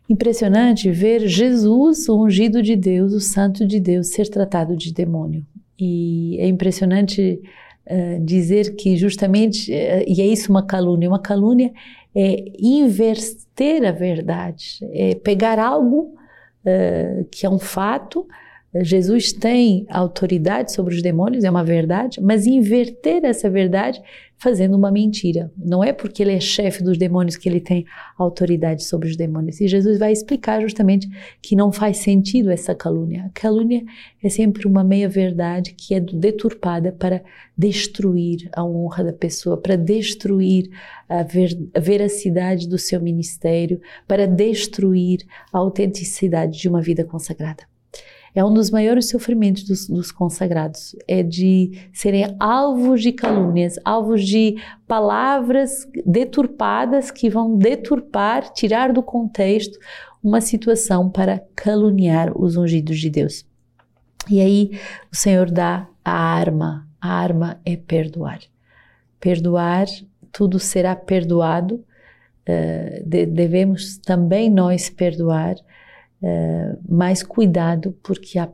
Impressionante 0.08 0.90
ver 0.90 1.28
Jesus, 1.28 2.08
o 2.08 2.24
ungido 2.24 2.62
de 2.62 2.74
Deus, 2.74 3.12
o 3.12 3.20
santo 3.20 3.66
de 3.66 3.78
Deus, 3.78 4.08
ser 4.08 4.28
tratado 4.28 4.74
de 4.74 4.92
demônio. 4.92 5.44
E 5.78 6.38
é 6.40 6.48
impressionante 6.48 7.40
uh, 7.86 8.24
dizer 8.24 8.74
que 8.74 8.96
justamente, 8.96 9.70
uh, 9.70 10.04
e 10.06 10.22
é 10.22 10.26
isso 10.26 10.50
uma 10.50 10.66
calúnia, 10.66 11.08
uma 11.08 11.20
calúnia 11.20 11.72
é 12.14 12.42
inverter 12.58 13.84
a 13.86 13.92
verdade, 13.92 14.78
é 14.92 15.14
pegar 15.14 15.58
algo 15.58 16.14
uh, 16.64 17.24
que 17.30 17.44
é 17.44 17.50
um 17.50 17.58
fato, 17.58 18.26
Jesus 18.82 19.32
tem 19.32 19.86
autoridade 19.88 20.72
sobre 20.72 20.94
os 20.94 21.02
demônios, 21.02 21.44
é 21.44 21.50
uma 21.50 21.64
verdade, 21.64 22.20
mas 22.20 22.46
inverter 22.46 23.24
essa 23.24 23.48
verdade 23.48 24.02
fazendo 24.38 24.76
uma 24.76 24.90
mentira. 24.90 25.50
Não 25.56 25.82
é 25.82 25.92
porque 25.92 26.22
ele 26.22 26.32
é 26.32 26.40
chefe 26.40 26.82
dos 26.82 26.96
demônios 26.96 27.36
que 27.36 27.48
ele 27.48 27.60
tem 27.60 27.84
autoridade 28.16 28.84
sobre 28.84 29.08
os 29.08 29.16
demônios. 29.16 29.60
E 29.60 29.66
Jesus 29.66 29.98
vai 29.98 30.12
explicar 30.12 30.60
justamente 30.60 31.08
que 31.42 31.56
não 31.56 31.72
faz 31.72 31.98
sentido 31.98 32.50
essa 32.50 32.74
calúnia. 32.74 33.24
A 33.24 33.30
calúnia 33.30 33.84
é 34.22 34.28
sempre 34.28 34.66
uma 34.66 34.84
meia-verdade 34.84 35.74
que 35.74 35.94
é 35.94 36.00
deturpada 36.00 36.92
para 36.92 37.22
destruir 37.56 38.48
a 38.52 38.64
honra 38.64 39.04
da 39.04 39.12
pessoa, 39.12 39.56
para 39.56 39.76
destruir 39.76 40.70
a, 41.08 41.22
ver, 41.24 41.58
a 41.74 41.80
veracidade 41.80 42.68
do 42.68 42.78
seu 42.78 43.00
ministério, 43.00 43.80
para 44.06 44.26
destruir 44.26 45.26
a 45.52 45.58
autenticidade 45.58 46.58
de 46.58 46.68
uma 46.68 46.80
vida 46.80 47.04
consagrada 47.04 47.64
é 48.38 48.44
um 48.44 48.54
dos 48.54 48.70
maiores 48.70 49.08
sofrimentos 49.08 49.64
dos, 49.64 49.88
dos, 49.88 50.12
consagrados, 50.12 50.94
é 51.08 51.24
de 51.24 51.72
serem 51.92 52.36
alvos 52.38 53.02
de 53.02 53.10
calúnias, 53.10 53.74
alvos 53.84 54.24
de 54.24 54.54
palavras 54.86 55.88
deturpadas 56.06 57.10
que 57.10 57.28
vão 57.28 57.58
deturpar, 57.58 58.52
tirar 58.52 58.92
do 58.92 59.02
contexto 59.02 59.76
uma 60.22 60.40
situação 60.40 61.10
para 61.10 61.42
caluniar 61.56 62.30
os 62.40 62.56
ungidos 62.56 63.00
de 63.00 63.10
Deus. 63.10 63.44
E 64.30 64.40
aí 64.40 64.70
o 65.12 65.16
Senhor 65.16 65.50
dá 65.50 65.88
a 66.04 66.12
arma, 66.12 66.86
a 67.00 67.12
arma 67.12 67.60
é 67.66 67.76
perdoar. 67.76 68.38
Perdoar, 69.18 69.86
tudo 70.30 70.60
será 70.60 70.94
perdoado, 70.94 71.74
uh, 71.74 73.04
de, 73.04 73.26
devemos 73.26 73.98
também 73.98 74.48
nós 74.48 74.88
perdoar 74.88 75.56
é, 76.22 76.76
mais 76.88 77.22
cuidado, 77.22 77.96
porque 78.02 78.38
há, 78.38 78.48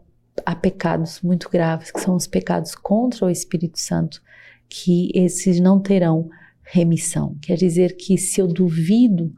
há 0.45 0.55
pecados 0.55 1.21
muito 1.23 1.49
graves, 1.49 1.91
que 1.91 2.01
são 2.01 2.15
os 2.15 2.27
pecados 2.27 2.75
contra 2.75 3.27
o 3.27 3.31
Espírito 3.31 3.81
Santo, 3.81 4.23
que 4.69 5.11
esses 5.15 5.61
não 5.61 5.81
terão 5.81 6.29
remissão. 6.63 7.37
Quer 7.41 7.57
dizer 7.57 7.97
que 7.97 8.17
se 8.19 8.41
eu 8.41 8.47
duvido 8.47 9.33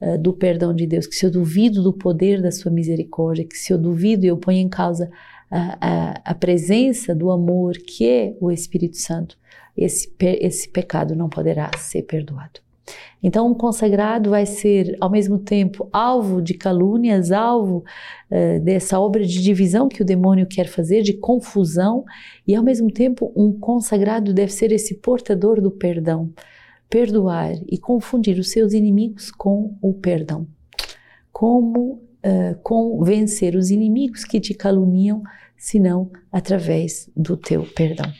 uh, 0.00 0.18
do 0.18 0.32
perdão 0.32 0.74
de 0.74 0.86
Deus, 0.86 1.06
que 1.06 1.14
se 1.14 1.24
eu 1.24 1.30
duvido 1.30 1.82
do 1.82 1.92
poder 1.92 2.42
da 2.42 2.50
sua 2.50 2.70
misericórdia, 2.70 3.44
que 3.44 3.56
se 3.56 3.72
eu 3.72 3.78
duvido 3.78 4.24
e 4.24 4.28
eu 4.28 4.36
ponho 4.36 4.58
em 4.58 4.68
causa 4.68 5.10
a, 5.50 5.78
a, 5.80 6.22
a, 6.24 6.34
presença 6.34 7.14
do 7.14 7.30
amor 7.30 7.74
que 7.74 8.08
é 8.08 8.36
o 8.40 8.50
Espírito 8.50 8.96
Santo, 8.96 9.38
esse, 9.76 10.12
esse 10.20 10.68
pecado 10.68 11.14
não 11.14 11.28
poderá 11.28 11.70
ser 11.78 12.02
perdoado. 12.02 12.60
Então, 13.22 13.48
um 13.48 13.54
consagrado 13.54 14.30
vai 14.30 14.44
ser, 14.44 14.96
ao 15.00 15.08
mesmo 15.08 15.38
tempo, 15.38 15.88
alvo 15.92 16.42
de 16.42 16.54
calúnias, 16.54 17.30
alvo 17.30 17.84
uh, 18.30 18.60
dessa 18.60 18.98
obra 18.98 19.24
de 19.24 19.40
divisão 19.40 19.88
que 19.88 20.02
o 20.02 20.04
demônio 20.04 20.46
quer 20.46 20.66
fazer, 20.66 21.02
de 21.02 21.12
confusão, 21.12 22.04
e 22.46 22.54
ao 22.54 22.64
mesmo 22.64 22.90
tempo, 22.90 23.32
um 23.36 23.52
consagrado 23.52 24.34
deve 24.34 24.52
ser 24.52 24.72
esse 24.72 24.96
portador 24.96 25.60
do 25.60 25.70
perdão, 25.70 26.32
perdoar 26.90 27.52
e 27.70 27.78
confundir 27.78 28.38
os 28.38 28.50
seus 28.50 28.72
inimigos 28.72 29.30
com 29.30 29.76
o 29.80 29.94
perdão. 29.94 30.46
Como 31.32 32.02
uh, 32.24 33.04
vencer 33.04 33.54
os 33.54 33.70
inimigos 33.70 34.24
que 34.24 34.40
te 34.40 34.52
caluniam, 34.52 35.22
senão 35.56 36.10
através 36.32 37.08
do 37.16 37.36
teu 37.36 37.62
perdão. 37.62 38.10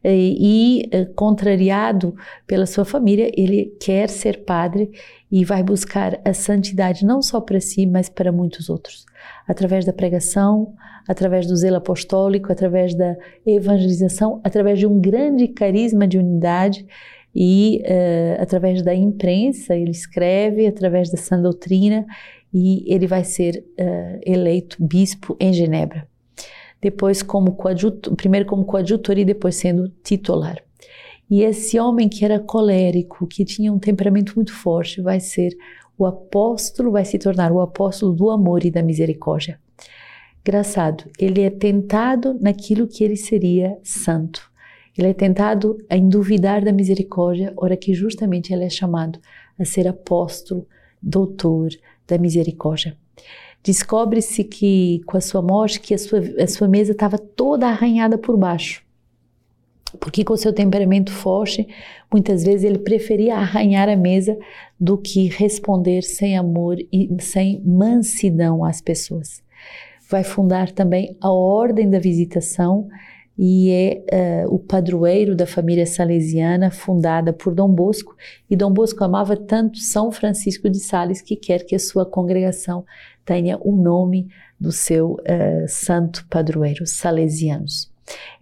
eh, 0.02 0.14
e, 0.14 0.88
eh, 0.92 1.04
contrariado 1.14 2.14
pela 2.46 2.66
sua 2.66 2.84
família, 2.84 3.30
ele 3.34 3.74
quer 3.80 4.08
ser 4.08 4.44
padre 4.44 4.90
e 5.32 5.44
vai 5.44 5.62
buscar 5.62 6.20
a 6.24 6.34
santidade 6.34 7.04
não 7.04 7.22
só 7.22 7.40
para 7.40 7.60
si, 7.60 7.86
mas 7.86 8.08
para 8.08 8.30
muitos 8.30 8.68
outros, 8.68 9.06
através 9.48 9.84
da 9.84 9.92
pregação, 9.92 10.74
através 11.08 11.46
do 11.46 11.56
zelo 11.56 11.76
apostólico, 11.76 12.52
através 12.52 12.94
da 12.94 13.16
evangelização, 13.46 14.40
através 14.44 14.78
de 14.78 14.86
um 14.86 15.00
grande 15.00 15.48
carisma 15.48 16.06
de 16.06 16.18
unidade 16.18 16.86
e 17.34 17.82
uh, 17.82 18.42
através 18.42 18.82
da 18.82 18.94
imprensa, 18.94 19.74
ele 19.74 19.90
escreve 19.90 20.66
através 20.66 21.10
da 21.10 21.16
sã 21.16 21.40
doutrina 21.40 22.06
e 22.52 22.84
ele 22.92 23.06
vai 23.06 23.24
ser 23.24 23.64
uh, 23.78 24.20
eleito 24.24 24.76
bispo 24.80 25.36
em 25.40 25.52
Genebra. 25.52 26.06
Depois 26.84 27.22
como 27.22 27.52
coadjutor, 27.52 28.14
primeiro 28.14 28.44
como 28.44 28.62
coadjutor 28.62 29.16
e 29.16 29.24
depois 29.24 29.56
sendo 29.56 29.88
titular. 30.02 30.62
E 31.30 31.40
esse 31.40 31.80
homem 31.80 32.10
que 32.10 32.26
era 32.26 32.38
colérico, 32.38 33.26
que 33.26 33.42
tinha 33.42 33.72
um 33.72 33.78
temperamento 33.78 34.34
muito 34.36 34.52
forte, 34.52 35.00
vai 35.00 35.18
ser 35.18 35.56
o 35.96 36.04
apóstolo, 36.04 36.90
vai 36.90 37.06
se 37.06 37.18
tornar 37.18 37.50
o 37.50 37.62
apóstolo 37.62 38.12
do 38.12 38.28
amor 38.28 38.66
e 38.66 38.70
da 38.70 38.82
misericórdia. 38.82 39.58
Engraçado, 40.46 41.04
ele 41.18 41.40
é 41.40 41.48
tentado 41.48 42.38
naquilo 42.38 42.86
que 42.86 43.02
ele 43.02 43.16
seria 43.16 43.78
santo. 43.82 44.52
Ele 44.94 45.08
é 45.08 45.14
tentado 45.14 45.78
em 45.90 46.06
duvidar 46.06 46.62
da 46.62 46.70
misericórdia, 46.70 47.50
ora 47.56 47.78
que 47.78 47.94
justamente 47.94 48.52
ele 48.52 48.64
é 48.64 48.68
chamado 48.68 49.18
a 49.58 49.64
ser 49.64 49.88
apóstolo, 49.88 50.68
doutor 51.00 51.70
da 52.06 52.18
misericórdia. 52.18 52.94
Descobre-se 53.64 54.44
que 54.44 55.00
com 55.06 55.16
a 55.16 55.20
sua 55.20 55.42
morte 55.42 55.80
que 55.80 55.94
a 55.94 55.98
sua, 55.98 56.20
a 56.38 56.46
sua 56.46 56.68
mesa 56.68 56.92
estava 56.92 57.18
toda 57.18 57.66
arranhada 57.66 58.16
por 58.16 58.36
baixo. 58.36 58.84
Porque 59.98 60.24
com 60.24 60.36
seu 60.36 60.52
temperamento 60.52 61.10
forte, 61.10 61.66
muitas 62.12 62.44
vezes 62.44 62.64
ele 62.64 62.78
preferia 62.78 63.36
arranhar 63.36 63.88
a 63.88 63.96
mesa 63.96 64.36
do 64.78 64.98
que 64.98 65.28
responder 65.28 66.02
sem 66.02 66.36
amor 66.36 66.76
e 66.92 67.08
sem 67.20 67.62
mansidão 67.64 68.64
às 68.64 68.80
pessoas 68.80 69.44
vai 70.08 70.22
fundar 70.22 70.70
também 70.70 71.16
a 71.20 71.30
Ordem 71.30 71.88
da 71.88 71.98
Visitação 71.98 72.88
e 73.36 73.70
é 73.70 74.44
uh, 74.46 74.54
o 74.54 74.60
padroeiro 74.60 75.34
da 75.34 75.44
família 75.44 75.86
salesiana 75.86 76.70
fundada 76.70 77.32
por 77.32 77.52
Dom 77.52 77.68
Bosco. 77.68 78.14
E 78.48 78.54
Dom 78.54 78.72
Bosco 78.72 79.02
amava 79.02 79.36
tanto 79.36 79.78
São 79.78 80.12
Francisco 80.12 80.70
de 80.70 80.78
Sales 80.78 81.20
que 81.20 81.34
quer 81.34 81.64
que 81.66 81.74
a 81.74 81.80
sua 81.80 82.06
congregação 82.06 82.84
tenha 83.24 83.58
o 83.60 83.74
nome 83.74 84.28
do 84.58 84.70
seu 84.70 85.12
uh, 85.12 85.68
santo 85.68 86.26
padroeiro, 86.28 86.86
salesianos. 86.86 87.92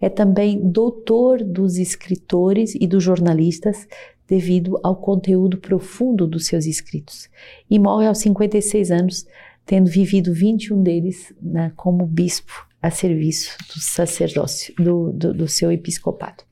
É 0.01 0.09
também 0.09 0.59
doutor 0.59 1.43
dos 1.43 1.77
escritores 1.77 2.75
e 2.75 2.85
dos 2.85 3.03
jornalistas 3.03 3.87
devido 4.27 4.79
ao 4.83 4.95
conteúdo 4.95 5.57
profundo 5.57 6.27
dos 6.27 6.47
seus 6.47 6.65
escritos. 6.65 7.29
E 7.69 7.79
morre 7.79 8.07
aos 8.07 8.17
56 8.19 8.91
anos 8.91 9.25
tendo 9.65 9.89
vivido 9.89 10.33
21 10.33 10.81
deles 10.81 11.33
né, 11.41 11.71
como 11.75 12.05
bispo 12.05 12.67
a 12.81 12.91
serviço 12.91 13.57
do 13.73 13.79
sacerdócio, 13.79 14.73
do, 14.75 15.11
do, 15.13 15.33
do 15.33 15.47
seu 15.47 15.71
episcopado. 15.71 16.43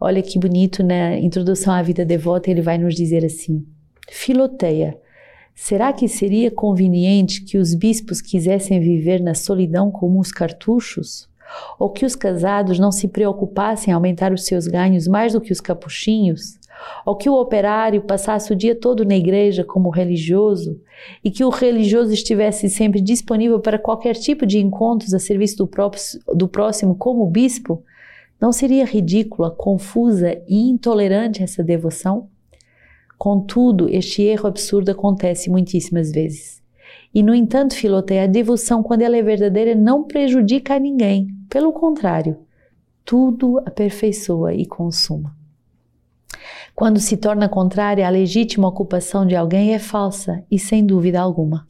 Olha 0.00 0.22
que 0.22 0.38
bonito, 0.38 0.82
na 0.82 1.16
introdução 1.18 1.72
à 1.72 1.82
vida 1.82 2.04
devota, 2.04 2.50
ele 2.50 2.62
vai 2.62 2.78
nos 2.78 2.94
dizer 2.94 3.24
assim: 3.24 3.64
Filoteia, 4.10 4.98
será 5.60 5.92
que 5.92 6.08
seria 6.08 6.50
conveniente 6.50 7.44
que 7.44 7.58
os 7.58 7.74
bispos 7.74 8.22
quisessem 8.22 8.80
viver 8.80 9.20
na 9.20 9.34
solidão 9.34 9.90
como 9.90 10.18
os 10.18 10.32
cartuchos? 10.32 11.28
Ou 11.78 11.90
que 11.90 12.06
os 12.06 12.16
casados 12.16 12.78
não 12.78 12.90
se 12.90 13.06
preocupassem 13.06 13.90
em 13.90 13.94
aumentar 13.94 14.32
os 14.32 14.46
seus 14.46 14.66
ganhos 14.66 15.06
mais 15.06 15.34
do 15.34 15.40
que 15.40 15.52
os 15.52 15.60
capuchinhos? 15.60 16.58
ou 17.04 17.14
que 17.14 17.28
o 17.28 17.34
operário 17.34 18.00
passasse 18.00 18.50
o 18.50 18.56
dia 18.56 18.74
todo 18.74 19.04
na 19.04 19.14
igreja 19.14 19.62
como 19.62 19.90
religioso 19.90 20.80
e 21.22 21.30
que 21.30 21.44
o 21.44 21.50
religioso 21.50 22.10
estivesse 22.10 22.70
sempre 22.70 23.02
disponível 23.02 23.60
para 23.60 23.78
qualquer 23.78 24.14
tipo 24.14 24.46
de 24.46 24.58
encontros 24.58 25.12
a 25.12 25.18
serviço 25.18 25.58
do, 25.58 25.66
próprio, 25.66 26.02
do 26.34 26.48
próximo 26.48 26.94
como 26.94 27.26
bispo, 27.26 27.84
não 28.40 28.50
seria 28.50 28.86
ridícula, 28.86 29.50
confusa 29.50 30.40
e 30.48 30.70
intolerante 30.70 31.42
essa 31.42 31.62
devoção? 31.62 32.30
Contudo, 33.20 33.86
este 33.90 34.22
erro 34.22 34.46
absurdo 34.46 34.92
acontece 34.92 35.50
muitíssimas 35.50 36.10
vezes. 36.10 36.62
E, 37.14 37.22
no 37.22 37.34
entanto, 37.34 37.74
Filoteia, 37.74 38.24
a 38.24 38.26
devoção, 38.26 38.82
quando 38.82 39.02
ela 39.02 39.14
é 39.14 39.22
verdadeira, 39.22 39.74
não 39.74 40.04
prejudica 40.04 40.76
a 40.76 40.78
ninguém. 40.78 41.28
Pelo 41.50 41.70
contrário, 41.70 42.38
tudo 43.04 43.58
aperfeiçoa 43.58 44.54
e 44.54 44.64
consuma. 44.64 45.36
Quando 46.74 46.98
se 46.98 47.18
torna 47.18 47.46
contrária 47.46 48.06
à 48.06 48.10
legítima 48.10 48.68
ocupação 48.68 49.26
de 49.26 49.36
alguém, 49.36 49.74
é 49.74 49.78
falsa 49.78 50.42
e 50.50 50.58
sem 50.58 50.86
dúvida 50.86 51.20
alguma. 51.20 51.68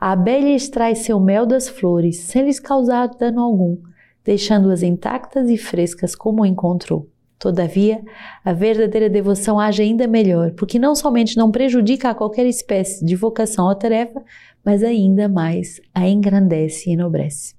A 0.00 0.10
abelha 0.10 0.52
extrai 0.52 0.96
seu 0.96 1.20
mel 1.20 1.46
das 1.46 1.68
flores 1.68 2.18
sem 2.22 2.42
lhes 2.42 2.58
causar 2.58 3.06
dano 3.06 3.40
algum, 3.40 3.78
deixando-as 4.24 4.82
intactas 4.82 5.48
e 5.48 5.56
frescas 5.56 6.16
como 6.16 6.44
encontrou. 6.44 7.06
Todavia, 7.38 8.02
a 8.44 8.52
verdadeira 8.52 9.08
devoção 9.08 9.60
age 9.60 9.80
ainda 9.80 10.08
melhor, 10.08 10.50
porque 10.52 10.78
não 10.78 10.94
somente 10.94 11.36
não 11.36 11.52
prejudica 11.52 12.10
a 12.10 12.14
qualquer 12.14 12.46
espécie 12.46 13.04
de 13.04 13.14
vocação 13.14 13.68
ou 13.68 13.74
tarefa, 13.76 14.20
mas 14.64 14.82
ainda 14.82 15.28
mais 15.28 15.80
a 15.94 16.08
engrandece 16.08 16.90
e 16.90 16.94
enobrece. 16.94 17.54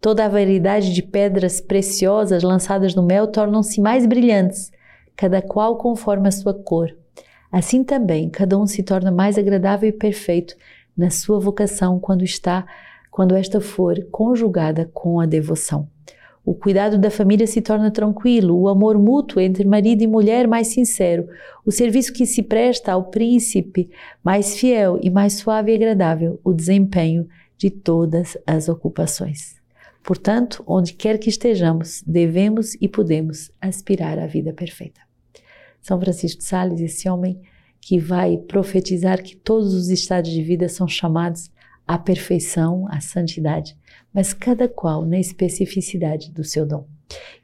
Toda 0.00 0.24
a 0.24 0.28
variedade 0.28 0.92
de 0.92 1.02
pedras 1.02 1.60
preciosas 1.60 2.42
lançadas 2.42 2.94
no 2.94 3.02
mel 3.02 3.28
tornam-se 3.28 3.80
mais 3.80 4.04
brilhantes, 4.04 4.72
cada 5.16 5.40
qual 5.40 5.78
conforme 5.78 6.26
a 6.26 6.32
sua 6.32 6.52
cor. 6.52 6.94
Assim 7.52 7.84
também, 7.84 8.28
cada 8.28 8.58
um 8.58 8.66
se 8.66 8.82
torna 8.82 9.12
mais 9.12 9.38
agradável 9.38 9.88
e 9.88 9.92
perfeito 9.92 10.56
na 10.96 11.08
sua 11.08 11.38
vocação 11.38 12.00
quando 12.00 12.24
está 12.24 12.66
quando 13.12 13.36
esta 13.36 13.60
for 13.60 14.04
conjugada 14.10 14.90
com 14.92 15.20
a 15.20 15.26
devoção. 15.26 15.88
O 16.44 16.54
cuidado 16.54 16.98
da 16.98 17.10
família 17.10 17.46
se 17.46 17.62
torna 17.62 17.90
tranquilo, 17.90 18.58
o 18.60 18.68
amor 18.68 18.98
mútuo 18.98 19.40
entre 19.40 19.64
marido 19.64 20.02
e 20.02 20.06
mulher 20.06 20.46
mais 20.46 20.68
sincero, 20.68 21.26
o 21.64 21.72
serviço 21.72 22.12
que 22.12 22.26
se 22.26 22.42
presta 22.42 22.92
ao 22.92 23.04
príncipe 23.04 23.88
mais 24.22 24.54
fiel 24.58 24.98
e 25.02 25.08
mais 25.08 25.34
suave 25.34 25.72
e 25.72 25.74
agradável, 25.74 26.38
o 26.44 26.52
desempenho 26.52 27.26
de 27.56 27.70
todas 27.70 28.36
as 28.46 28.68
ocupações. 28.68 29.56
Portanto, 30.02 30.62
onde 30.66 30.92
quer 30.92 31.16
que 31.16 31.30
estejamos, 31.30 32.02
devemos 32.06 32.74
e 32.78 32.88
podemos 32.88 33.50
aspirar 33.58 34.18
à 34.18 34.26
vida 34.26 34.52
perfeita. 34.52 35.00
São 35.80 35.98
Francisco 35.98 36.40
de 36.40 36.44
Sales, 36.44 36.80
esse 36.80 37.08
homem 37.08 37.40
que 37.80 37.98
vai 37.98 38.36
profetizar 38.36 39.22
que 39.22 39.34
todos 39.34 39.72
os 39.72 39.88
estados 39.88 40.30
de 40.30 40.42
vida 40.42 40.68
são 40.68 40.86
chamados 40.86 41.50
à 41.86 41.98
perfeição, 41.98 42.86
à 42.88 43.00
santidade, 43.00 43.76
mas 44.12 44.32
cada 44.32 44.68
qual 44.68 45.04
na 45.04 45.18
especificidade 45.18 46.30
do 46.30 46.44
seu 46.44 46.66
dom. 46.66 46.86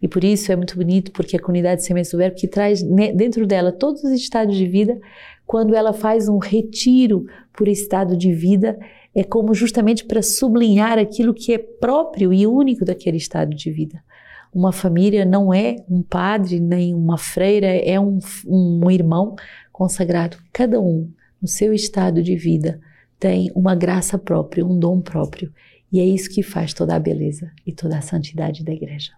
E 0.01 0.09
por 0.09 0.25
isso 0.25 0.51
é 0.51 0.57
muito 0.57 0.77
bonito, 0.77 1.13
porque 1.13 1.37
a 1.37 1.41
comunidade 1.41 1.85
Sementes 1.85 2.11
do 2.11 2.19
Verbo 2.19 2.37
que 2.37 2.49
traz 2.49 2.83
dentro 2.83 3.47
dela 3.47 3.71
todos 3.71 4.03
os 4.03 4.13
estados 4.13 4.57
de 4.57 4.67
vida, 4.67 4.99
quando 5.47 5.75
ela 5.75 5.93
faz 5.93 6.29
um 6.29 6.39
retiro 6.39 7.27
por 7.53 7.69
estado 7.69 8.17
de 8.17 8.33
vida, 8.33 8.79
é 9.15 9.25
como 9.25 9.53
justamente 9.53 10.05
para 10.05 10.23
sublinhar 10.23 10.99
aquilo 10.99 11.35
que 11.35 11.53
é 11.53 11.59
próprio 11.59 12.33
e 12.33 12.47
único 12.47 12.85
daquele 12.85 13.17
estado 13.17 13.55
de 13.55 13.71
vida. 13.71 14.03
Uma 14.53 14.73
família 14.73 15.25
não 15.25 15.53
é 15.53 15.77
um 15.89 16.03
padre 16.03 16.59
nem 16.59 16.95
uma 16.95 17.19
freira, 17.19 17.67
é 17.67 17.99
um, 18.01 18.19
um 18.47 18.91
irmão 18.91 19.37
consagrado. 19.73 20.39
Cada 20.53 20.81
um, 20.81 21.11
no 21.41 21.49
seu 21.49 21.73
estado 21.73 22.23
de 22.23 22.37
vida, 22.37 22.81
tem 23.21 23.53
uma 23.55 23.75
graça 23.75 24.19
própria, 24.19 24.65
um 24.65 24.79
dom 24.79 25.01
próprio. 25.01 25.53
E 25.93 26.01
é 26.01 26.05
isso 26.05 26.31
que 26.31 26.43
faz 26.43 26.73
toda 26.73 26.97
a 26.97 26.99
beleza 26.99 27.53
e 27.67 27.73
toda 27.73 27.99
a 27.99 28.01
santidade 28.01 28.65
da 28.65 28.73
igreja. 28.73 29.13